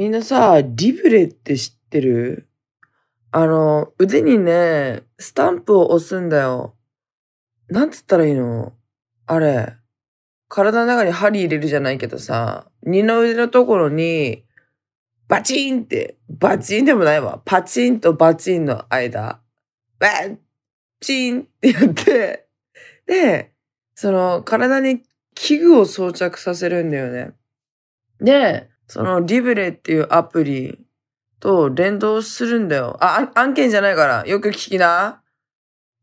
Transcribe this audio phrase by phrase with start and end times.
[0.00, 2.48] みんなさ、リブレって知ってる？
[3.32, 6.74] あの、腕にね、スタンプを押すんだよ。
[7.68, 8.72] なんつったらいいの？
[9.26, 9.74] あれ。
[10.48, 14.42] 体の中に針入れるじゃないけどさ、二の腕のところに、
[15.28, 17.42] バチンって、バチンでもないわ。
[17.44, 19.42] パチンとバチンの間、
[19.98, 20.38] バッ
[21.02, 22.46] チンってやって、
[23.04, 23.52] で、
[23.94, 25.02] その体に
[25.34, 27.34] 器具を装着させるんだよね。
[28.18, 30.84] で、そのリブレっていうアプリ
[31.38, 32.96] と連動するんだよ。
[33.00, 34.26] あ、案件じゃないから。
[34.26, 35.22] よく聞きな。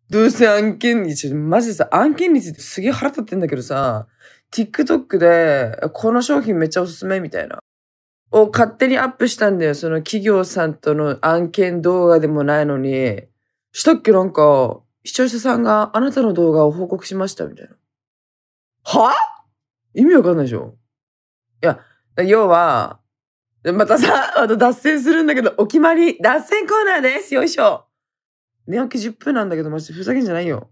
[0.10, 4.08] どうせ案件率、マジでさ、案件率ってすげえ腹立ってんだけどさ、
[4.54, 7.60] TikTok で、この商品めっちゃおすすめみたいな。
[8.32, 9.76] を勝手にアップしたんだよ。
[9.76, 13.22] その企業さんとの案件動画でもないのに。
[13.74, 17.76] したっけなんか、視聴者さんがあなたの動画を報告しましたみたいな。
[18.86, 19.14] は？
[19.94, 20.76] 意味わかんないでしょ
[21.62, 21.80] いや、
[22.24, 23.00] 要は、
[23.64, 27.34] またさ、また脱線するんだけど、お決まり、脱線コーナーです。
[27.34, 27.86] よいしょ。
[28.68, 30.70] 寝起き10分なんだけど、マジでふざけんじゃないよ。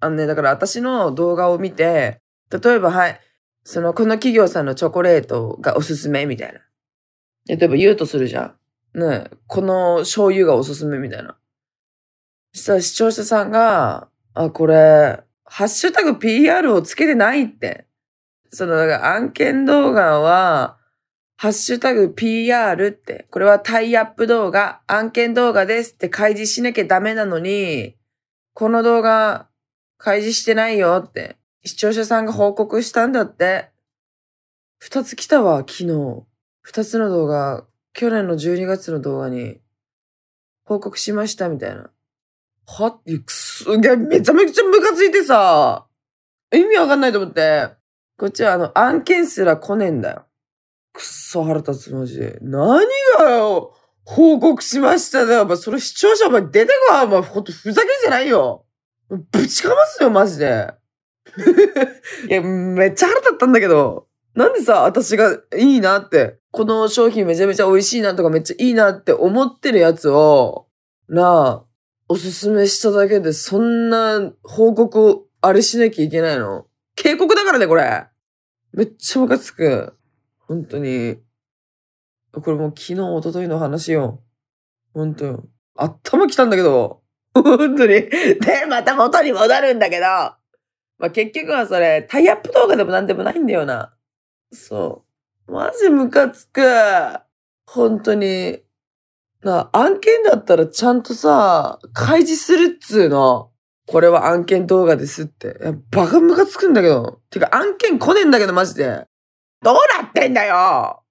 [0.00, 3.20] あのね、だから私の動画を見て、例えば、はい、
[3.64, 6.60] その、この企業さんのチョコレートがおすすめみたいな。
[7.46, 8.54] 例えば言うとするじゃ
[8.94, 8.98] ん。
[8.98, 11.38] ねこの醤油がおすすめみたいな。
[12.52, 17.86] そしたら視聴者さんが、あ、これ、ハッシュタグ PR をつけてないって。
[18.52, 20.78] その、案件動画は、
[21.36, 27.96] ハッシュタグ PR って、これはタイアップ動画、案件動画ですって開示しなきゃダメなのに、
[28.54, 29.48] この動画
[29.96, 33.70] 開示してないよって、視聴者さんが報告したんだって。
[34.78, 36.24] 二つ来たわ、昨日。
[36.60, 39.60] 二つの動画、去年の12月の動画に
[40.64, 41.90] 報告しましたみたいな。
[42.66, 43.02] はっ？
[43.02, 45.86] てくすげえ、めちゃめちゃムカついてさ、
[46.52, 47.81] 意味わかんないと思って、
[48.22, 50.26] こっちはあの案件すら来ねえんだよ。
[50.92, 52.38] くっそ腹立つマジで。
[52.40, 52.78] 何
[53.18, 55.42] がよ報告しましただよ。
[55.42, 57.02] お前、それ視聴者お前出てこい。
[57.02, 58.64] お前、ほんとふざけんじゃないよ。
[59.08, 60.72] ぶちかますよ、マジで。
[62.30, 64.06] いや、めっちゃ腹立ったんだけど。
[64.36, 70.68] なんでさ、私がいいなって、この商品めちゃめちゃ美味しいなとかめっちゃいいなって思ってるやつを、
[71.08, 71.64] なあ、
[72.08, 76.66] おすすめしただけでそんな報告あれしなきゃいけないの？
[76.94, 78.06] 警告だからね、これ。
[78.72, 79.94] めっちゃムカつく。
[80.38, 81.18] 本当に。
[82.32, 84.22] これもう昨日、一昨日の話よ。
[84.94, 85.44] 本当よ。
[85.76, 87.02] 頭きたんだけど。
[87.34, 87.88] 本当に。
[87.88, 90.06] で、また元に戻るんだけど。
[90.06, 90.38] ま
[91.08, 93.94] あ、結局はそれ、タイアップ動画でもなんでもないんだよな。
[94.52, 95.04] そ
[95.48, 95.52] う。
[95.52, 96.62] マジムカつく。
[97.66, 98.62] 本当に。
[99.42, 103.51] な、案件だったらちゃんとさ、開示するっつうの。
[103.86, 105.56] これは案件動画ですって。
[105.90, 107.20] バカムカつくんだけど。
[107.30, 109.06] てか案件来ねえんだけどマジで。
[109.62, 111.02] どうなってんだよ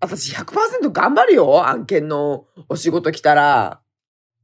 [0.00, 3.80] 私100%頑張るよ案件のお仕事来たら。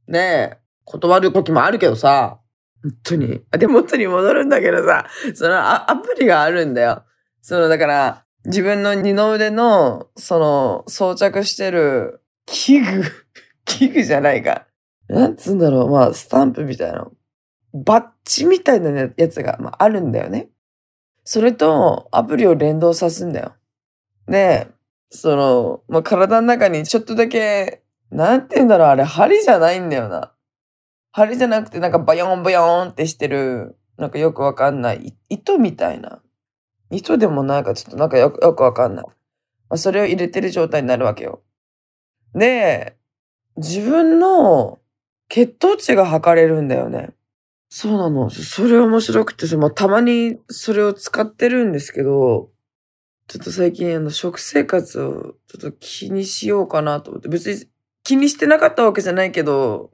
[0.07, 2.39] ねえ、断る時もあるけどさ。
[2.83, 3.41] 本当に。
[3.51, 5.05] で、元に戻るんだけどさ、
[5.35, 7.03] そのアプリがあるんだよ。
[7.41, 13.03] その、だから、自分の二の腕の、その、装着してる器具、
[13.65, 14.65] 器具じゃないか。
[15.07, 17.07] なんつうんだろう、まあ、スタンプみたいな。
[17.73, 20.49] バッチみたいなやつが、まあ、あるんだよね。
[21.23, 23.53] それと、アプリを連動さすんだよ。
[24.27, 24.67] で、
[25.09, 30.33] その、まあ、体の中にちょっとだけ、なんて言うんだろう、あれ、針じゃないんだよな。
[31.11, 36.21] 針じゃなくて、なんかバヨンバヨンってしてる、なんかよくわかんない、糸みたいな。
[36.89, 39.05] 糸でもなんかちょっとなんかよくよくわかんない。
[39.05, 39.13] ま
[39.75, 41.41] あ、それを入れてる状態になるわけよ。
[42.33, 42.97] で、
[43.57, 44.79] 自分の
[45.29, 47.11] 血糖値が測れるんだよね。
[47.73, 48.29] そうなの。
[48.29, 52.51] それ面白くて、まあ、たまにそれを使ってるんですけど、
[53.27, 57.65] ちょっと最近あの食生活をちょっと気にしようかなと思って、別に
[58.03, 59.89] 気にしてなかったわけじゃないけど、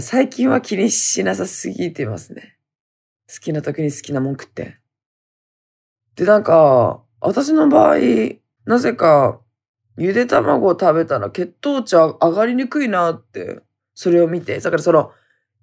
[0.00, 2.56] 最近は気にしなさすぎてますね。
[3.28, 4.78] 好きな時に好きなもん食って。
[6.16, 7.96] で、なんか、私の場合、
[8.64, 9.42] なぜか
[9.98, 13.60] ゆで卵を食べたら血糖値上がりにくいなって、
[13.94, 14.58] それを見て。
[14.58, 15.12] だからその、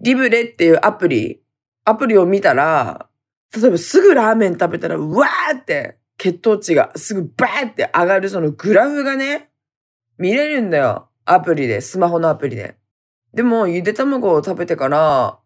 [0.01, 1.41] リブレっていうアプリ、
[1.87, 3.07] アプリを見たら、
[3.55, 9.49] 例えばすぐラーメン食べたら、うわーって血糖値がすぐバーって上がるそのグラフがね、
[10.17, 11.07] 見れるんだよ。
[11.23, 12.75] アプリで、スマホのアプリで。
[13.33, 15.39] でも、ゆで卵を食べてから、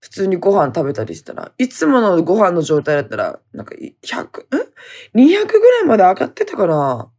[0.00, 4.26] 普通にご飯食べたりしたら、いつものご飯の状態だったら、なんか100、ん
[5.14, 7.12] ?200 ぐらいまで上がってたかな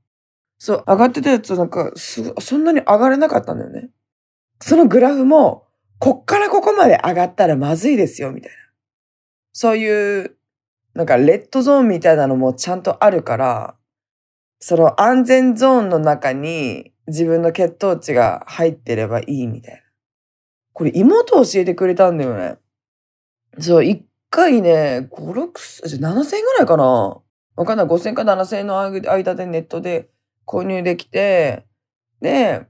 [0.57, 3.91] そう、上がってたやつなんか、そんなに上がれなかったんだよね。
[4.59, 5.67] そのグラフも、
[6.01, 8.57] こっからここまで上がったらまずいですよ、みたいな。
[9.53, 10.35] そういう、
[10.95, 13.75] なんかレッドゾーンみたいなのもちゃんとあるから、
[14.59, 19.81] その安全ゾーンの中に自分の血糖値が入ってればいいみたいな。
[20.73, 22.57] これ妹教えてくれたんだよね。
[23.59, 27.85] そう、一回ね、5、6、7000円ぐらいかなわかんない。
[27.85, 30.09] 5000か7000円の間でネットで
[30.47, 31.67] 購入できて、
[32.21, 32.65] で、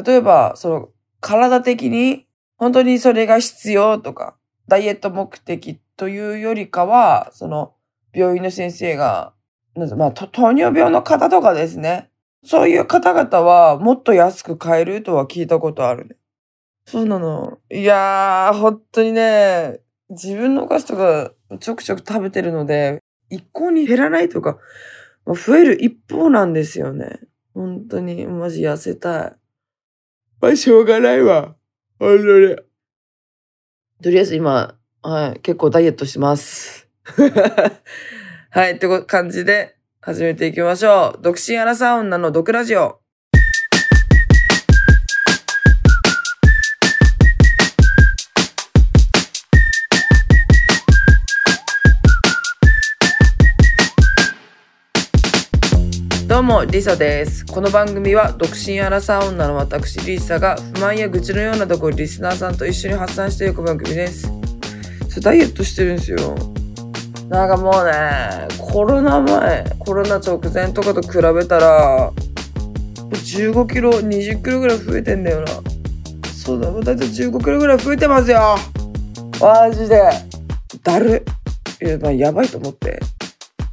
[0.00, 0.88] 例えば、その、
[1.20, 2.27] 体的に
[2.58, 7.72] 本当にそれが必要とか、ダイエット目的というよりかは、その、
[8.12, 9.32] 病院の先生が、
[9.74, 12.10] まあ、糖尿病の方とかですね。
[12.44, 16.16] そういう方々はもっと安く買えるとは聞いたことあるね。
[16.84, 17.58] そうなの。
[17.70, 19.80] いやー、本当にね、
[20.10, 24.58] 自分のお菓子とかちょくちょく食べてるので、一向に減らないとか、
[25.26, 27.20] 増える一方なんですよね。
[27.54, 29.36] 本当に、マジ痩せたい。
[30.40, 31.57] まあ、しょうがないわ。
[31.98, 32.56] 本当に。
[34.02, 36.88] とりあえず今、はい、結構ダイエットしてます。
[38.50, 41.22] はい、って感じで始めていきましょう。
[41.22, 43.00] 独身アラサー女の毒ラジオ。
[56.38, 57.44] どうも、リサです。
[57.44, 64.30] この番組は、独身アラサー女の私、リサが、不満や愚痴のようなところリスナーさんと一緒に発散していく番組です。
[65.20, 66.36] ダイエットしてるんですよ。
[67.28, 72.12] なんかもうね、コロナ前、コロナ直前とかと比べたら、
[73.10, 75.48] 15キロ、20キロぐらい増えてんだよな。
[76.32, 78.56] そうだ、だいたい15キロぐらい増えてますよ。
[79.40, 80.00] マジで。
[80.84, 81.24] だる。
[81.82, 83.00] いや、まあ、やばいと思って。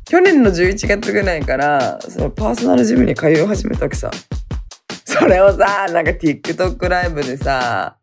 [0.05, 4.11] 去年の11月ぐらいからそのパーソナルジムに通い始めたわけさ。
[5.03, 7.97] それをさなんか TikTok ライブでさ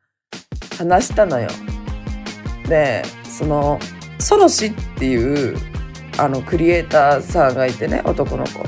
[0.76, 1.49] 話したのよ。
[2.69, 3.78] でその
[4.19, 5.56] ソロシっていう
[6.19, 8.64] あのクリエイターさんがいてね男の子。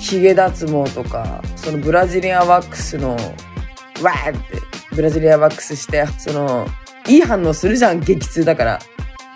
[0.00, 4.58] ヒゲ脱毛とかそのブラジリアンワックスのわーって
[4.96, 6.66] ブラジリアンワックスしてその
[7.06, 8.78] いい反応するじゃん激痛だから。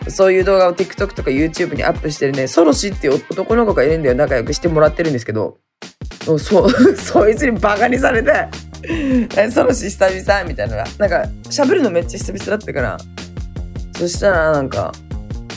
[0.09, 4.15] そういう動画を TikTok とか YouTube にアップしてるね、ソロシっていう男の子がいるんだよ。
[4.15, 5.59] 仲良くしてもらってるんですけど、
[6.39, 8.33] そう、 そいつにバカにされて、
[9.51, 10.77] ソロシ久々みたいな。
[10.77, 12.99] なんか、喋るのめっちゃ久々だったから、
[13.97, 14.93] そしたらなんか、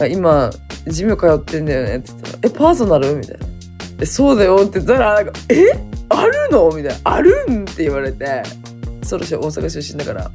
[0.10, 0.52] 今、
[0.88, 3.46] ジム通ってんだよねって言ったら、え、パーソナルみたいな。
[4.00, 5.72] え、そうだよって言ったら、なんか、え？
[6.10, 6.70] あるの？
[6.70, 6.96] みたいな。
[7.04, 7.64] あるん？
[7.64, 8.44] って言われて、
[9.04, 10.32] ソロシは大阪出身だから。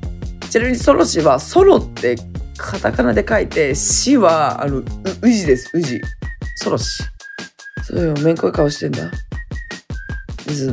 [0.50, 2.16] ちなみにソロシはソロって
[2.62, 4.84] カタカナで書いて、死は、あの、う、
[5.22, 6.00] 宇治です、宇治。
[6.56, 7.02] ソロシ。
[7.82, 9.10] そうよ、めんこい顔してんだ。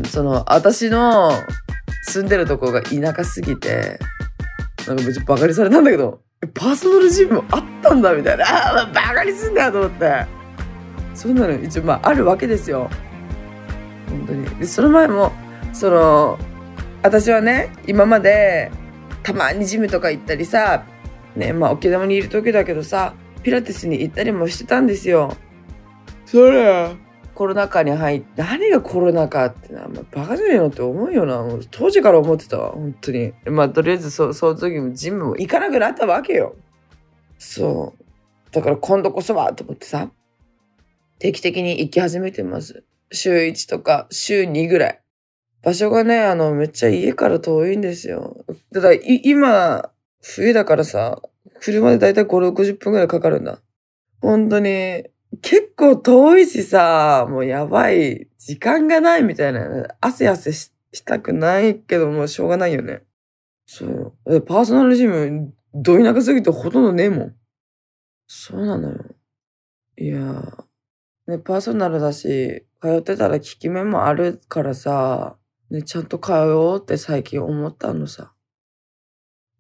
[0.10, 1.32] その、私の
[2.04, 4.00] 住んでるとこが田舎すぎて、
[4.88, 6.22] なんか別にバカにされたんだけど、
[6.54, 8.46] パーソナルジムあったんだみたいな。
[8.46, 10.26] ああ、バカにすんだよと思って。
[11.16, 12.90] そうなの一応まああるわけですよ。
[14.10, 14.46] 本当に。
[14.60, 15.32] で、その前も、
[15.74, 16.38] その、
[17.02, 18.72] 私はね、今まで、
[19.24, 20.84] たまにジムとか行ったりさ、
[21.40, 25.36] ね、まあ沖縄にいる時だけどさ、ピラティスに行ったりもしてたんですよ。
[26.26, 26.96] それ
[27.34, 31.42] コロナ禍に入って、何がコロナ禍ってな、まあ、バカじゃねえのって思うよな。
[31.72, 33.34] 当時から思ってたわ、本当に。
[33.46, 36.58] まあとりあえずそその時もジムも行かなくなったわけよ。
[37.38, 38.04] そう。
[38.52, 40.12] だから今度こそはと思ってさ、
[41.20, 42.84] 定期的に行き始めてます。
[43.12, 45.02] 週1とか週2ぐらい。
[45.62, 48.46] 場所がね、あの、めっちゃ家から遠いんですよ。
[48.72, 51.22] だから今、冬だからさ、
[51.60, 53.62] 車でだいたい5、60分ぐらいかかるんだ。
[54.22, 55.06] 本当に、
[55.42, 59.88] 結構遠いしさ、もうやばい、時間がないみたいな。
[60.02, 60.72] 汗汗し
[61.06, 63.04] たくないけど、もうしょうがないよね。
[63.66, 63.86] そ
[64.26, 64.42] う。
[64.42, 67.36] パーソナルジム、ど田舎すぎてほとんどねえもん。
[68.28, 69.06] そうなのよ。
[69.98, 70.64] いやー。
[71.28, 75.38] ね、パーソナルだし、通ってたら効き目もあるからさ、
[75.70, 78.34] ね、ちゃんと通おうって最近思ったのさ。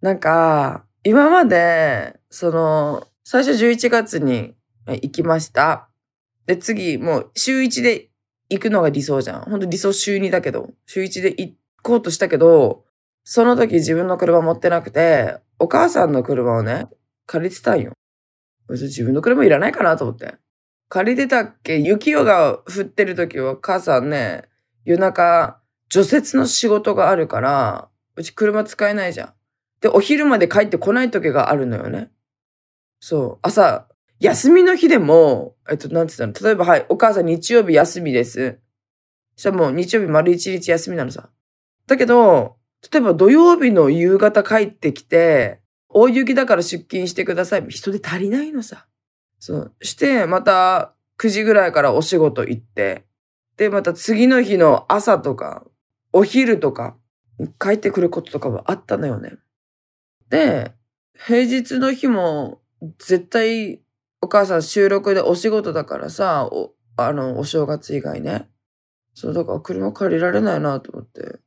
[0.01, 4.55] なんか、今まで、その、最初11月に
[4.87, 5.89] 行きました。
[6.45, 8.09] で、次、もう週1で
[8.49, 9.41] 行くのが理想じゃん。
[9.43, 11.53] ほんと理想週2だけど、週1で行
[11.83, 12.85] こうとしたけど、
[13.23, 16.87] その時自分の車持ってなくて、お母さんの車をね、
[17.27, 17.93] 借りてたんよ。
[18.69, 20.35] 自分の車いらないかなと思って。
[20.89, 21.77] 借りてたっけ？
[21.77, 24.45] 雪夜が降ってる時は母さんね、
[24.85, 29.33] 夜中、除雪の仕事があるから、うち車使えないじゃん。
[29.81, 32.11] で、お昼まで帰ってこない時があるのよね。
[32.99, 33.39] そう。
[33.41, 33.87] 朝、
[34.19, 36.47] 休みの日でも、えっと、なんて言ったの？
[36.47, 38.59] 例えば、はい、お母さん日曜日休みです。
[39.35, 41.29] そしたらもう日曜日丸一日休みなのさ。
[41.87, 42.57] だけど、
[42.91, 47.65] 例えば土曜日の夕方帰ってきて、大雪だから出勤してください。
[47.69, 48.87] 人で足りないのさ。
[49.39, 49.73] そう。
[49.81, 53.05] して、また9時ぐらいからお仕事行って。
[53.55, 55.65] で、また次の日の朝とか、
[56.11, 56.97] お昼とか、
[57.59, 59.37] 帰ってくることとかはあったのよね。
[60.29, 60.71] で、
[61.15, 62.61] 平日の日も、
[62.97, 63.81] 絶対、
[64.21, 68.49] お母さん収録でお仕事だからさ、お、あの、お正月以外ね。
[69.13, 71.39] そう、だから車借りられないなと思って。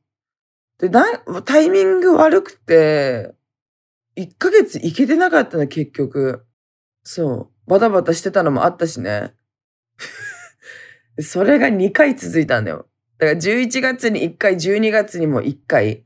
[0.79, 1.05] で、な、
[1.45, 3.33] タイミング悪くて、
[4.15, 6.45] 1ヶ月行けてなかったの、結局。
[7.03, 7.69] そう。
[7.69, 9.33] バタバタしてたのもあったしね。
[11.19, 12.87] それが2回続いたんだよ。
[13.17, 16.02] だから11月に1回、12月にも1回。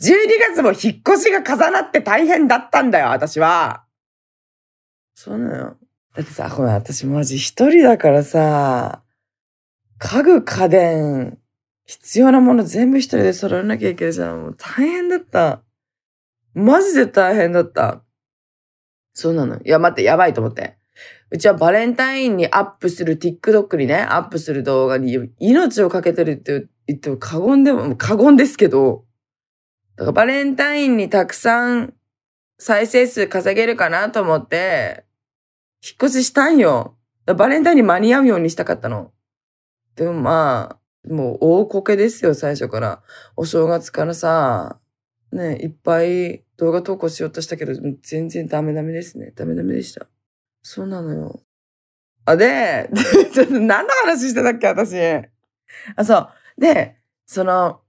[0.00, 3.84] 12月も引っ越しが重なって大変だったんだよ、私は。
[5.14, 5.76] そうなのよ
[6.14, 9.02] だってさ、ごめん、私マジ一人だからさ、
[9.98, 11.38] 家具家電、
[11.86, 14.42] 必要なもの全部一人で揃えなきゃいけないじゃん。
[14.42, 15.62] もう大変だった。
[16.54, 18.02] マジで大変だった。
[19.14, 19.56] そうなの。
[19.56, 20.76] いや、待って、やばいと思って。
[21.30, 29.04] うちはバレンタインにアップする TikTok にね、アップする動画に命をかけてるって言っても過言でも、過言ですけど、
[29.98, 31.92] だからバレンタインにたくさん
[32.56, 35.04] 再生数稼げるかなと思って、
[35.84, 36.96] 引っ越ししたんよ。
[37.26, 39.10] バレンタインに間に合うようにしたかったの。
[39.96, 43.02] でもまあ、もう大こけですよ、最初から。
[43.36, 44.78] お正月からさ、
[45.32, 49.32] ね、いっぱい動画投稿しようとしたけど、全然ダメダメですね。
[49.34, 50.06] ダメダメでした。
[50.62, 51.40] そうなのよ。
[52.24, 52.88] あ、で、
[53.34, 54.96] ちょっと何の話してたっけ、私。
[55.96, 56.30] あ、そう。
[56.56, 57.80] で、その、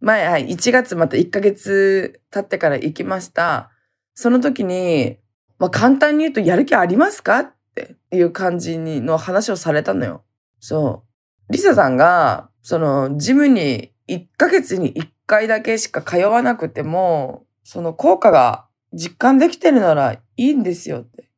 [0.00, 3.70] 前、はい、1月また1ヶ月経ってから行きました。
[4.14, 5.18] その時に、
[5.58, 10.24] まあ、簡単に言うと、やる気ありますかっていう感じに、の話をされたのよ。
[10.60, 11.04] そ
[11.48, 11.52] う。
[11.52, 21.30] リサさんが、その、ジムに1ヶ月に1回だけしか通わなくても、その効果が実感できてるならいいんですよって。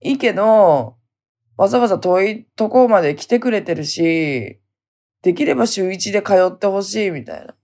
[0.00, 0.96] いいけど、
[1.56, 4.60] わざわざ遠いとこまで来てくれてるし、
[5.22, 7.55] できれば週1で通ってほしいみたいな。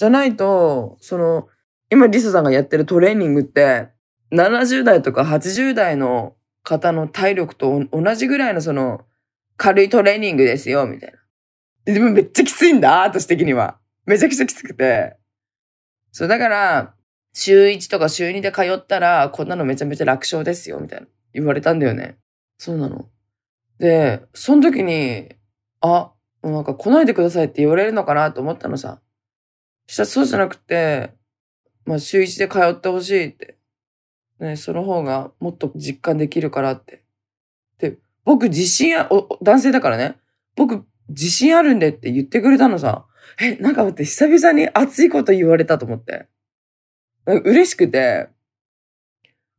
[0.00, 1.48] じゃないと、その、
[1.90, 3.90] 今リサさんがやってるトレーニングって、
[4.32, 9.04] 70代とか80代の方の体力と同じぐらいのその、
[9.58, 11.92] 軽いトレーニングですよ、みたいな。
[11.92, 13.76] でもめっちゃきついんだ、私的には。
[14.06, 15.18] めちゃくちゃきつくて。
[16.12, 16.94] そう、だから、
[17.34, 21.08] 週1とか週2で通ったら、こんなのめちゃめちゃ楽勝ですよ、みたいな。
[21.34, 22.16] 言われたんだよね。
[22.56, 23.10] そうなの。
[23.78, 25.28] で、その時に、
[25.82, 26.10] あ、
[26.42, 29.02] もうなんか来ないでくださいって言われるのかなと思ったのさ。
[29.90, 31.14] したらそうじゃなくて、
[31.84, 33.58] まあ週一で通ってほしいって。
[34.38, 37.02] ね、その方がもっと実感できるからって。
[37.78, 40.16] で、僕自信あ、お、男性だからね。
[40.54, 43.06] 僕自信あるんでって言ってくれたのさ。
[43.40, 46.28] え、なんか待って、久々に熱いこと言われたと思って。
[47.26, 48.28] 嬉しくて。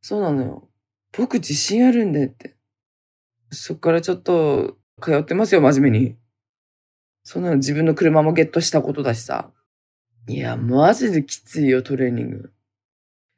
[0.01, 0.69] そうなのよ。
[1.11, 2.55] 僕自信あるんでって。
[3.51, 6.15] そっからちょっと通ってますよ、真面目に。
[7.23, 9.51] そんなの自分の車もゲットしたことだしさ。
[10.27, 12.53] いや、マジできついよ、トレーニング。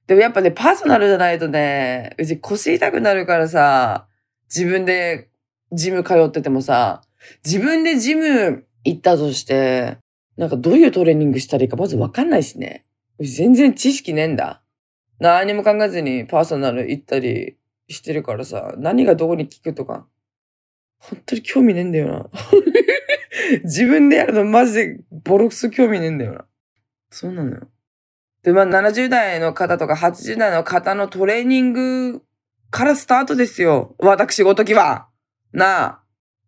[0.08, 4.08] でもやっぱね、パーソナルじゃないとね、うち腰痛くなるからさ、
[4.54, 5.30] 自分で
[5.72, 7.02] ジム通っててもさ、
[7.46, 9.98] 自分でジム行ったとして、
[10.36, 12.86] なんかどういうトレーニングしたらいいかまずわかんないしね。
[13.20, 14.62] 全然知識ねえんだ。
[15.20, 17.56] 何も考えずにパーソナル行ったり
[17.88, 20.06] してるからさ、何がどこに効くとか、
[21.00, 22.30] 本当に興味ねえんだよな。
[23.64, 26.46] 自分でやるのマジでボロクソ興味ねえんだよな。
[27.14, 27.68] そうなのよ。
[28.42, 32.24] で、まあ、70代の方とか80代の方のトレーニング
[32.72, 33.96] からスタートですよ。
[34.00, 35.08] 私ごときは。
[35.52, 36.04] なあ。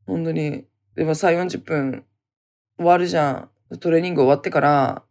[0.08, 0.66] 本当に。
[0.96, 2.04] でも3、40分
[2.78, 3.78] 終わるじゃん。
[3.80, 5.04] トレーニング終わってから、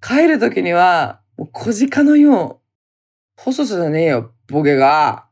[0.00, 2.60] 帰るときには、もう小鹿のよ
[3.36, 5.28] う、細さじゃねえよ、ボケが。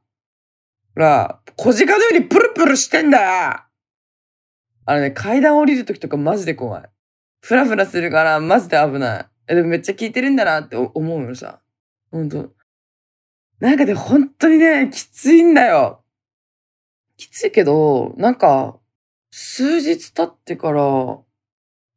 [0.96, 3.60] ほら、小鹿のようにプルプルしてんだよ
[4.88, 6.82] あのね、階段降りるときとかマジで怖い。
[7.40, 9.35] ふらふらするからマジで危ない。
[9.54, 11.60] でもめっちゃ聞いてるんだなって思うのさ。
[12.10, 12.52] ほんと。
[13.60, 16.02] なんかで本当にね、きついんだよ。
[17.16, 18.78] きついけど、なんか、
[19.30, 20.82] 数日経ってから、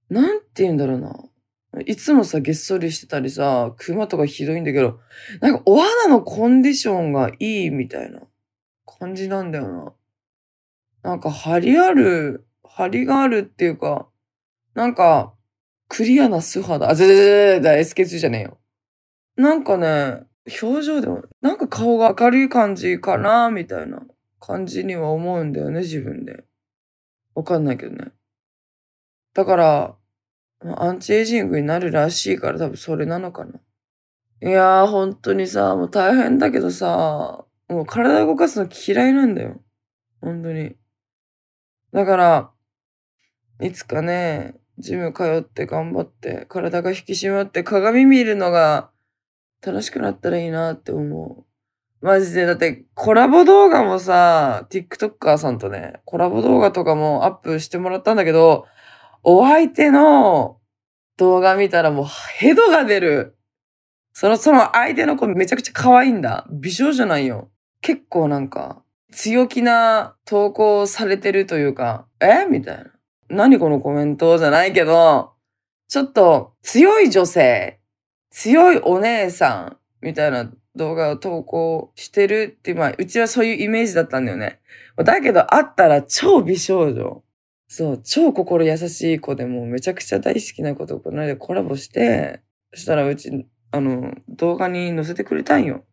[0.10, 1.30] なんて言うんだろうな。
[1.86, 5.00] いつもさ、げっそりしてたりさ、熊とかひどいんだけど、
[5.42, 8.22] なんかお肌のコンディションがいいみたいな
[8.86, 9.94] 感じなんだよな。
[11.04, 14.08] なんか張りある、張りがあるっていうか、
[14.74, 15.34] なんか、
[15.90, 16.90] クリアな素肌。
[16.90, 18.58] あ、ぜぜぜぜ、SK2 じゃねえよ。
[19.36, 20.24] なんかね、
[20.62, 24.04] 表情でも、なんか顔が明るい感じかな、みたいな
[24.40, 26.46] 感じには思うんだよね、自分で。
[27.36, 28.12] わかんないけどね。
[29.34, 29.96] だから、
[30.78, 33.60] アンチエイジングになるらしいから多分それなのかな。
[34.42, 39.62] いやー、本当にさ、もう大変だけどさ、もう体動かすの嫌いなんだよ。
[40.22, 40.76] 本当に。
[41.94, 42.52] だから、
[43.62, 48.90] いつかね、ジム通って頑張って、体が引き締まって鏡見るのが
[49.66, 51.46] 楽しくなったらいいなって思
[52.02, 52.06] う。
[52.06, 58.66] マジで、だってコラボ動画もさ、TikToker さんとね、コラボ動画とかもアップしてもらったんだけど、
[59.22, 60.60] お相手の
[61.18, 62.06] 動画見たらもう
[62.38, 63.36] ヘドが出る。
[64.14, 66.48] その、その相手の子めちゃくちゃ可愛いんだ。
[66.50, 67.52] 美少女なんよ。
[67.82, 68.82] 結構なんか、
[69.12, 72.46] 強気な投稿されてるというか、え？
[72.46, 72.86] みたいな。
[73.30, 75.34] 何このコメントじゃないけど、
[75.88, 77.80] ちょっと強い女性、
[78.32, 84.60] 強いお姉さんみたいな動画を投稿してるって、まあ、うちはそういうイメージだったんだよね。
[84.98, 87.24] だけど、会ったら超美少女。
[87.68, 92.42] そう、超心優しい子でもうめちゃくちゃ大好きな子とこの間コラボして、
[92.74, 95.84] そしたらうち、あの、動画に載せてくれたんよ。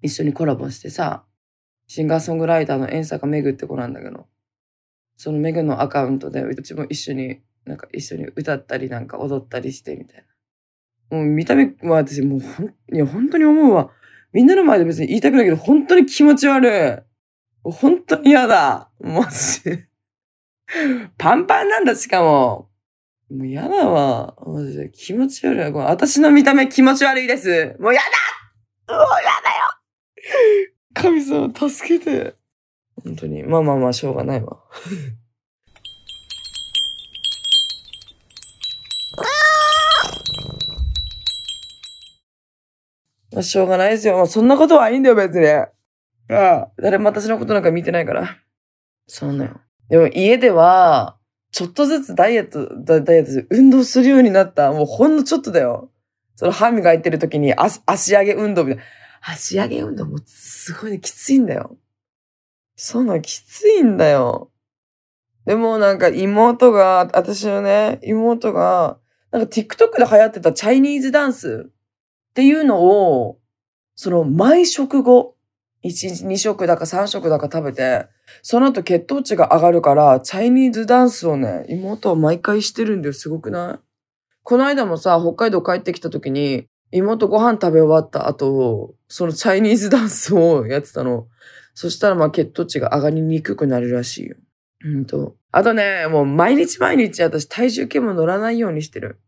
[0.00, 1.24] 一緒にコラボしてさ、
[1.86, 4.26] シンガーソングライターの遠坂めぐって子なんだけど、
[5.16, 10.24] そのめぐのアカウントでうちも一緒に、なんか一緒に歌ったりなんか踊ったりしてみたい
[11.10, 11.18] な。
[11.18, 13.90] もう見た目は私もうほん、いや本当に思うわ。
[14.32, 17.70] みんなの前で別に言いたくないけど、本当に気持ち悪い。
[17.70, 18.90] 本当に嫌だ。
[19.00, 19.86] マジ。
[21.16, 22.68] パンパンなんだ、しかも。
[23.30, 24.34] もう嫌だわ。
[24.44, 25.72] マジで気持ち悪い。
[25.72, 27.76] 私の見た目気持ち悪いです。
[27.78, 29.74] もう嫌だもう嫌だよ
[30.94, 32.34] 神様、助けて。
[33.02, 33.42] 本当に。
[33.42, 34.58] まあまあまあ、しょうがないわ。
[43.32, 44.16] まあ、しょうがないですよ。
[44.16, 45.46] まあ、そんなことはいいんだよ、別に。
[45.46, 45.68] あ
[46.28, 46.70] あ。
[46.78, 48.38] 誰も私のことなんか見てないから。
[49.06, 49.60] そうなよ。
[49.88, 51.18] でも家では、
[51.50, 54.72] ちょっとずつダイエット、ダダイエットで運動するようになった。
[54.72, 55.90] もうほんのちょっとだよ。
[56.36, 58.84] その歯磨いてる時に足足上げ運動みたいな。
[59.20, 61.76] 足上げ運動もすごいね、きついんだよ。
[62.76, 64.50] そうな、きついんだよ。
[65.46, 68.98] でもなんか妹が、私のね、妹が、
[69.30, 71.72] なんか TikTok で流行ってたチャイニーズダンスっ
[72.34, 73.38] ていうのを、
[73.94, 75.36] その毎食後、
[75.84, 78.06] 1日2食だか3食だか食べて、
[78.42, 83.12] その後血糖値が上がるから、チャイニーズダンスをね、妹は毎回してるんだよ。
[83.12, 83.78] すごくない？
[84.42, 91.26] この間もさ、北海道帰ってきた時に、妹ご飯食べ終わった後、そのチャイニーズダンスをやってたの。
[91.74, 94.36] そしたらまあ血糖値が上がりにくくなるらしいよ。
[94.84, 95.34] うんと。
[95.50, 99.18] あとね、もう毎日毎日私体重計も乗らないようにしてる。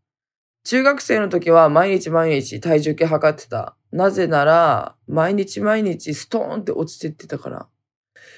[0.63, 3.75] 中学生の時は毎日毎日体重計測ってた。
[3.91, 7.67] なぜなら、毎日毎日ストーンって落ちてってたから。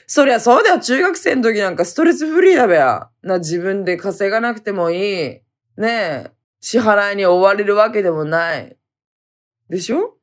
[0.08, 3.10] そりゃそうだよ中学生の時なんかストレスフリーだべや。
[3.22, 5.00] な、自分で稼がなくてもいい。
[5.00, 5.44] ね
[5.78, 6.32] え。
[6.62, 8.79] 支払いに追われるわけでもない。
[9.70, 10.18] でしょ？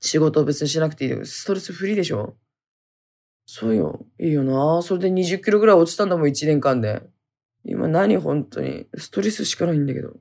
[0.00, 1.24] 仕事を別にしなくていいよ。
[1.24, 2.36] ストレスフリーでしょ？
[3.46, 4.06] そうよ。
[4.20, 4.82] いいよな。
[4.82, 7.02] それで20キロぐらい落ちたんだもん、1年間で。
[7.64, 8.86] 今何本当に？
[8.96, 10.14] ストレスしかないんだけど。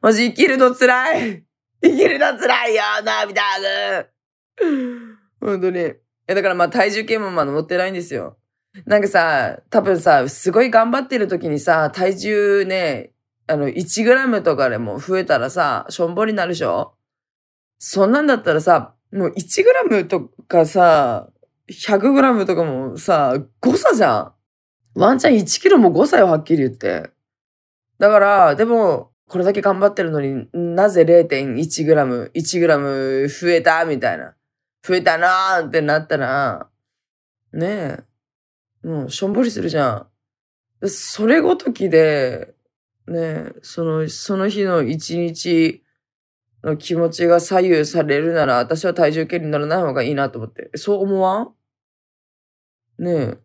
[0.00, 1.44] マジ生きるの辛い
[1.82, 3.42] 生きるの辛いよ涙
[5.40, 5.78] ぐ本当に。
[6.28, 8.38] え、だからまあ体重計もまだ乗ってないんですよ。
[8.84, 13.12] なんかさ、多分さ、すごい頑張ってる時にさ、体重ね、
[13.46, 16.95] あの、1グラムとかでも増えたらさ、しょんぼりになるでしょ？
[17.78, 21.28] そんなんだったらさ、もう1グラムとかさ、
[21.68, 24.32] 100グラムとかもさ、誤差じゃん。
[24.94, 27.10] ワンチャン1キロも誤差よ、はっきり言って。
[27.98, 34.34] だから、でも、これだけ頑張ってるのになぜ0.1グラム、1グラム増えたみたいな。
[34.86, 36.68] 増えたなーってなったら、
[37.52, 37.66] ね
[38.84, 40.06] え、もうしょんぼりするじゃ
[40.82, 40.88] ん。
[40.88, 42.54] それごときで、
[43.08, 45.82] ねえ、その、その日の一日
[46.64, 50.70] の気持ちが左右されるなら、私は体重計に乗らない方がいいなと思って。
[50.76, 51.42] そう思わ
[52.98, 53.02] ん？
[53.04, 53.38] ね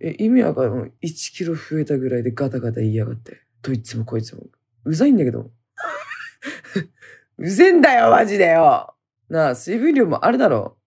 [0.00, 0.08] え。
[0.10, 3.40] え、意味わかる ?1 キロ増えたぐらいでガタガタ言いやがって。
[3.62, 4.42] どいつもこいつも。
[4.84, 5.50] うざいんだけど。
[7.38, 8.94] うぜんだよ、マジでよ。
[9.28, 10.78] なあ、水分量もあるだろ。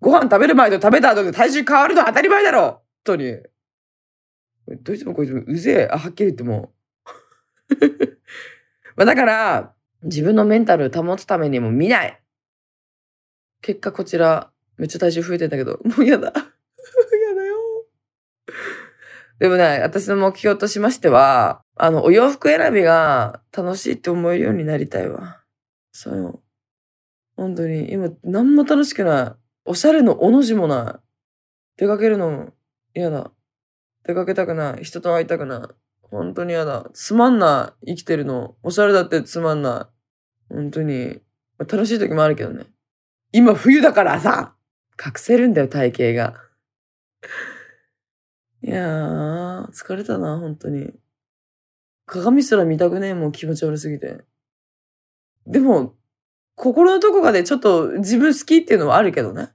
[0.00, 3.36] ご飯食べる前と食べた後で体重変わるの当たり前だろ本当に。
[4.82, 5.88] どいつもこいつもうぜえ。
[5.90, 6.72] あ、はっきり言っても。
[8.96, 12.20] まあだから、自分のメンタル保つためにも見ない。
[13.60, 16.32] 結果こちら、めっちゃ体重増えてんだけど、もう嫌だ。
[16.34, 17.56] 嫌だよ。
[19.38, 25.42] でもね、私の目標としましては、あの、お洋服選びが楽しいって思えるようになりたいわ。
[25.92, 26.42] そうよ。
[27.36, 29.42] 本当に、今、何も楽しくない。
[29.64, 31.12] おしゃれのおの字もない。
[31.76, 32.52] 出かけるのも
[32.94, 33.32] 嫌だ。
[34.04, 34.84] 出かけたくない。
[34.84, 35.74] 人と会いたくない。
[36.02, 36.90] 本当に嫌だ。
[36.92, 37.92] つまんない。
[37.92, 38.56] 生きてるの。
[38.62, 39.91] おしゃれだってつまんない。
[40.52, 41.20] 本当に。
[41.58, 42.66] 楽しい時もあるけどね。
[43.32, 44.54] 今冬だからさ、
[45.04, 46.40] 隠せるんだよ、体型が。
[48.62, 50.92] いやー、疲れたな、本当に。
[52.06, 54.24] 鏡すら見たくねえもん気持ち悪すぎて。
[55.46, 55.96] でも、
[56.54, 59.50] 心のどこかでちょっと自分好きっていうのはあるけどね。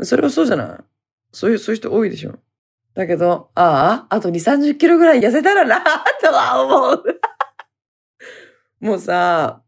[0.00, 0.78] それはそうじゃない？
[1.32, 2.38] そういう、そういう人多いでしょ。
[2.94, 5.82] だけど、ああ、あと2、30キロぐらい痩せたらな、
[6.20, 7.04] とは思う。
[8.80, 9.62] もうさ、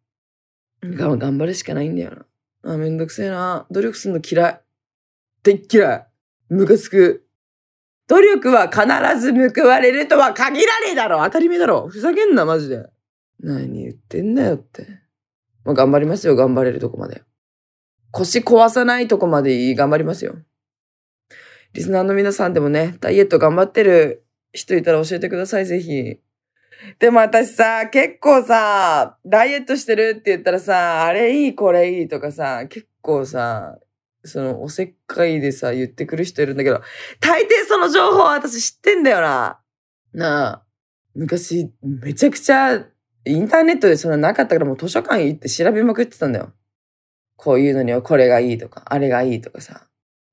[0.92, 2.10] 頑張るしかないんだよ
[2.62, 2.72] な。
[2.74, 3.66] あ、めんどくせえな。
[3.70, 4.60] 努力するの嫌い。
[5.42, 6.06] でっ嫌い。
[6.50, 7.26] ムカつく。
[8.06, 8.82] 努力は必
[9.20, 12.86] ず報われるとは限らねえだろ当たり前だろふざけんな、マジで。
[13.40, 14.86] 何言ってんだよって。
[15.64, 17.22] まあ、頑張りますよ、頑張れるとこまで。
[18.10, 20.36] 腰壊さないとこまで頑張りますよ。
[21.72, 26.20] リスナーの皆さんでもね、ダイエット頑張ってる人いたら教えてください、ぜひ。
[26.98, 33.78] でも私さ、結構さ、ダイエットしてるって言ったらさ、あれいい、これいいとかさ、結構さ、
[34.24, 36.80] その、おせっかいでさ、言ってくる人いるんだけど、
[37.20, 39.60] 大抵その情報は私知ってんだよな。
[40.12, 40.62] なあ、
[41.14, 42.86] 昔、めちゃくちゃ、
[43.26, 46.52] インターネットでそんななかったからもう図書館行って調べまくってたんだよ。
[47.36, 49.86] こういうのにはこれがいいとか、あれがいいとかさ。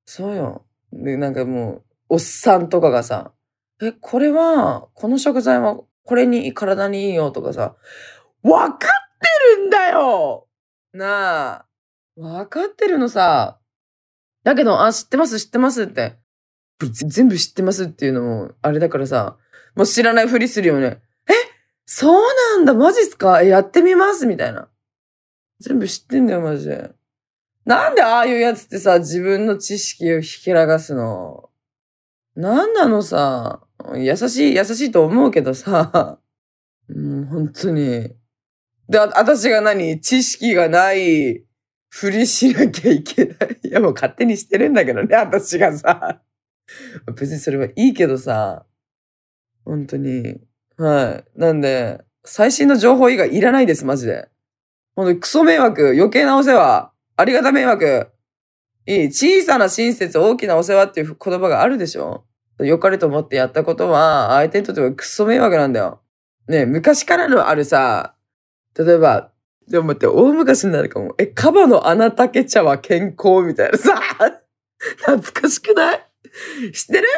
[0.04, 0.64] そうよ。
[0.92, 3.32] で、なんかもう、おっさんとかがさ、
[3.82, 7.76] え、これは、この食材はこれに体にいいよとかさ、
[8.42, 10.48] わかってるんだよ
[10.92, 11.66] なあ。
[12.16, 13.58] わかってるのさ。
[14.44, 16.18] だけど、あ、知ってます、知ってますって。
[16.80, 19.36] 全部知ってますっていうのも、あれだからさ、
[19.76, 21.00] もう知らないふりするよね。
[21.28, 21.32] え？
[21.86, 23.42] そうなんだ、マジっすか？
[23.42, 24.26] やってみます？
[24.26, 24.68] みたいな。
[25.60, 26.90] 全部知ってんだよ、マジで。
[27.64, 31.48] なんでああいうやつってさ、自分の知識をひけらかすの？
[32.34, 33.62] なんなのさ。
[33.96, 36.18] 優しい、優しいと思うけどさ。
[36.88, 38.10] もう本当に。
[38.88, 40.00] で、あ、私が何？
[40.00, 41.44] 知識がない
[41.88, 43.60] ふりしなきゃいけない。
[43.64, 46.20] いや、もう勝手にしてるんだけどね、私がさ。
[47.16, 48.66] 別にそれはいいけどさ。
[49.64, 50.40] 本当に。
[50.76, 51.38] はい。
[51.38, 54.28] なんで、最新の情報以外いらないです、マジで。
[54.94, 58.08] ほんとクソ迷惑、余計なお世話、ありがた迷惑。
[58.86, 62.24] いい、小さな親切、大きなお世話っていう言葉があるでしょ
[62.64, 66.00] 良かれと思ってやったことは、相手にとってはクソ迷惑なんだよ。
[66.48, 68.14] ね昔からのあるさ、
[68.78, 69.30] 例えば、
[69.68, 71.14] でも待って、大昔になるかも。
[71.18, 74.00] え、カバの穴竹茶は健康みたいなさ、
[74.98, 76.00] 懐かしくない？
[76.72, 77.08] 知ってる？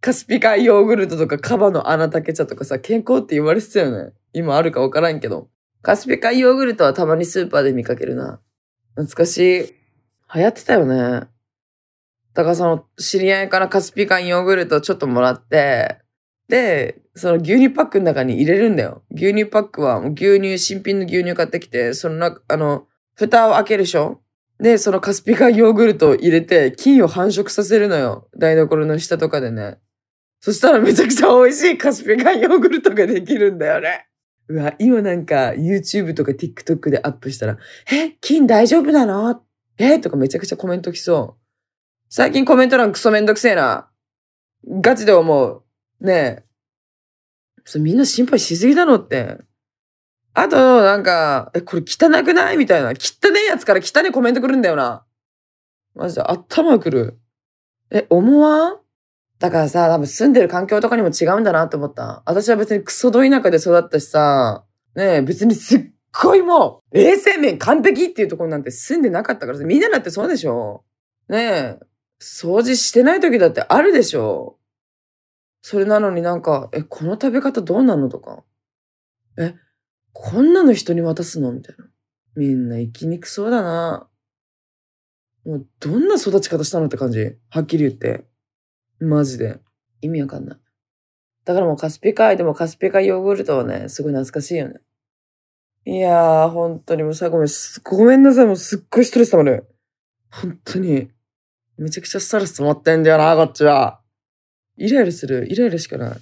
[0.00, 4.12] カスピ海ヨーグルトとかカバの穴竹茶とかさ、健康って言われてたよね。
[4.32, 5.48] 今あるかわからんけど。
[5.82, 8.40] カスピ海ヨーグルトはたまにスーパーで見かけるな。
[8.94, 9.74] 懐かしい。
[10.34, 11.26] 流行ってたよね。
[12.34, 15.98] だからその知り合いからカスピ海ヨーグルトちょっともらって、
[16.48, 19.02] で、その牛乳パックの中に入れるんだよ。
[19.10, 24.20] 牛乳パックは牛乳、新品の牛乳買ってきて、その中、あの、蓋を開けるでしょ？
[24.58, 28.28] で、そのカスピ海ヨーグルトを入れて、菌を繁殖させるのよ。
[28.36, 29.78] 台所の下とかでね。
[30.40, 34.06] そしたらめちゃくちゃ美味しいカスピ海ヨーグルトができるんだよね。
[34.48, 37.58] うわ、今なんか YouTube とか TikTok でアップしたら、
[37.90, 39.42] え、菌大丈夫なの
[39.78, 39.98] え？
[40.00, 41.41] とかめちゃくちゃコメント来そう。
[42.14, 43.88] 最近コメント欄クソめんどくせえな。
[44.68, 45.62] ガチで思う。
[45.98, 46.44] ねえ。
[47.64, 49.38] それみんな心配しすぎだろって。
[50.34, 52.58] あと、なんか、え、これ汚くない？
[52.58, 52.90] みたいな。
[52.90, 55.06] 汚ねえやつから汚ねえコメント来るんだよな。
[55.94, 57.18] マジで頭来る。
[57.90, 58.76] え、思わん？
[59.38, 62.22] だからさ、多分住んでる環境とかにも違うんだなって思った。
[62.26, 65.90] 私は別にクソど田舎で育ったしさ、ねえ、別にすっ
[66.22, 70.84] ごいもう、衛生面完璧っていうところなんて住んでなかったからさ、みんなだってそうでしょ
[71.30, 71.78] ねえ、
[72.22, 74.56] 掃除してない時だってあるでしょ
[75.60, 78.44] それなのになんか、え、この食べ方どうなのとか。
[79.38, 79.54] え、
[80.12, 81.86] こんなの人に渡すのみたいな。
[82.36, 84.08] みんな生きにくそうだな。
[85.44, 87.36] もうどんな育ち方したのって感じ。
[87.48, 88.24] はっきり言って。
[89.00, 89.60] マジで。
[90.00, 90.58] 意味わかんない。
[91.44, 94.80] だからもうカスピ海でもカスピ海ヨーグルトはね、すごい懐かしいよね。
[95.84, 97.48] いやー、本当にもうさ、ごめん、
[97.82, 99.68] ごめんなさい、もうすっごいストレス溜まる。
[100.30, 101.10] 本当に。
[101.78, 104.00] めちゃくちゃストレス溜まってんだよな、こっちは。
[104.76, 105.46] イライラする。
[105.50, 106.18] イライラしかない。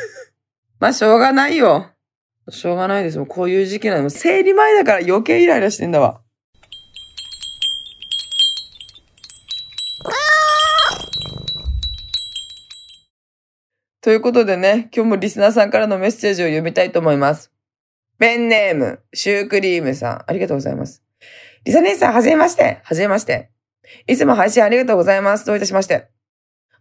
[0.80, 1.90] まあ、しょうがないよ。
[2.50, 3.18] しょうがないです。
[3.18, 4.10] もうこういう時期なの。
[4.10, 6.20] 生理前だから余計イライラしてんだわ。
[14.02, 17.50] ということでね、今日もリスナーさんからのメッセージを読みたいと思います。
[18.18, 21.02] ペンネーム、シュークリームさん、ありがとうございます。
[21.64, 22.82] リサ姉さん、はじめまして。
[22.84, 23.53] はじめまして。
[24.06, 25.44] いつも配信ありがとうございます。
[25.44, 26.08] どういたしまして。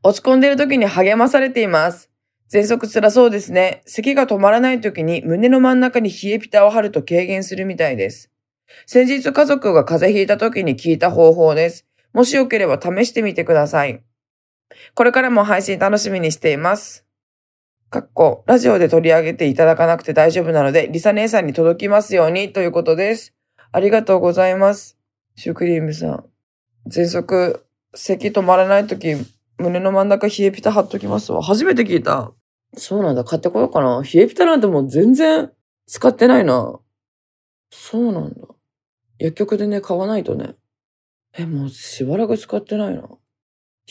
[0.04, 2.10] 落ち込んでいる時に励まされています。
[2.52, 3.82] 喘息辛そうですね。
[3.86, 8.30] 咳が止まらない時に胸の真ん中に冷えピタを貼ると軽減するみたいです。
[8.86, 11.86] 先日家族が風邪ひいた時に聞いた方法です。
[12.14, 14.04] もしよければ試してみてください。
[14.94, 17.06] これからも配信楽しみにしています。
[17.90, 23.34] かっこ、ラジオで取り上げていただかなくて大丈夫なので、リサ姉さんに届きますようにということです。
[23.72, 24.98] ありがとうございます。
[25.36, 26.33] シュークリームさん。
[26.90, 29.08] 喘息、咳止まらないとき、
[29.58, 31.42] 胸の真ん中冷えピタ貼っときますわ。
[31.42, 32.32] 初めて聞いた。
[32.76, 33.24] そうなんだ。
[33.24, 34.02] 買ってこようかな。
[34.02, 35.52] 冷えピタなんてもう全然
[35.86, 36.80] 使ってないな。
[37.72, 38.48] そうなんだ。
[39.20, 40.56] 薬局でね、買わないとね。
[41.38, 43.04] え、もうしばらく使ってないな。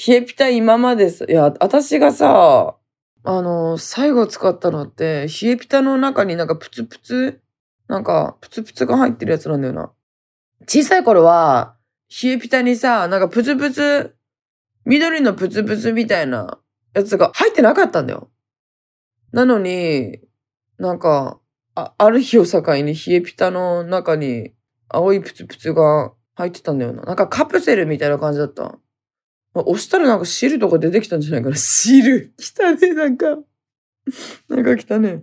[0.07, 2.77] 冷えピタ今までさ、いや、私がさ、
[3.25, 7.41] あの、最後使ったのって、冷えピタの中になんかプツプツ、
[7.89, 9.93] なんかプツプツが入ってるやつなんだよな。
[10.67, 11.77] 小さい頃は、
[12.13, 14.15] 冷えピタにさ、なんかプツプツ、
[14.85, 16.59] 緑のプツプツみたいな
[16.95, 18.31] やつが入ってなかったんだよ。
[19.33, 20.19] なのに、
[20.79, 21.41] なんか、
[21.75, 24.53] あある日を境に冷えピタの中に
[24.91, 27.03] 青いプツプツが入ってたんだよな。
[27.03, 28.79] なんかカプセルみたいな感じだった。
[29.55, 31.57] 押したらなんか汁とか出てきたんじゃないかな。
[31.57, 33.39] 汁汚ねなんか。
[34.49, 35.23] なんか汚ね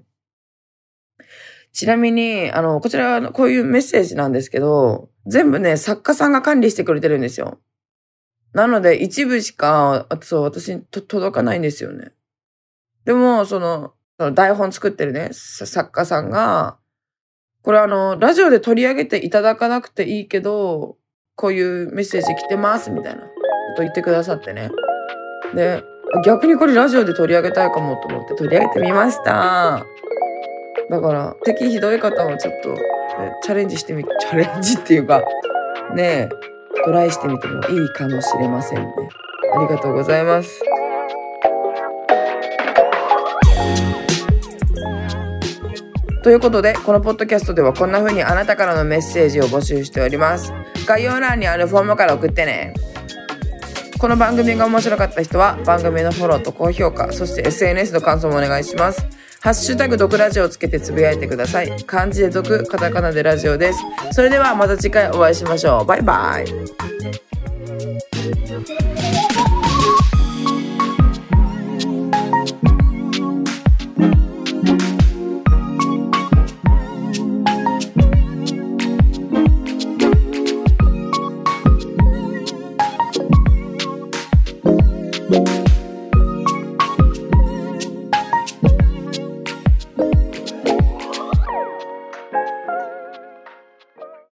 [1.71, 7.59] ちなみに、あの、こちら、こういうメッセージなんですけど、全部ね、作家さんが管理してくれてるんですよ。
[8.53, 12.11] なので、一部しか、そう、私に届かないんですよね。
[13.05, 16.77] でも、その、その台本作ってるね、作家さんが、
[17.61, 20.97] これあの、ラジオで取り上げていただかなくていいけど、
[21.35, 23.27] こういうメッセージ来てます、みたいなこ
[23.77, 24.71] と言ってくださってね。
[25.53, 25.83] で、
[26.25, 29.85] 逆にこれラジオで取り上げたいかもと思って取り上げてみました。
[30.89, 32.79] だから、敵ひどい方はちょっと、ね
[33.43, 35.21] チャレンジしてみ、チャレンジっていうか、
[35.93, 36.29] ねえ、
[36.85, 38.93] トライしてみてもいいかもしれませんね。
[39.53, 40.61] ありがとうございます。
[46.21, 50.53] ということで、このポッドキャストではこんな風にあなたからのメッセージを募集しております。
[50.85, 52.73] 概要欄にあるフォームから送ってね。
[53.99, 59.05] この番組が面白かった人は番組のフォローと高評価、そして SNS の感想もお願いします。
[59.41, 61.83] ハッシュタグ毒ラジオをつけてつぶやいてください。
[61.85, 63.79] 漢字で毒、カタカナでラジオです。
[64.11, 65.85] それではまた次回お会いしましょう。
[65.85, 66.45] バイバイ。